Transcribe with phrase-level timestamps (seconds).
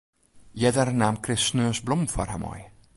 [0.69, 2.61] Earder naam Chris sneons blommen foar har mei.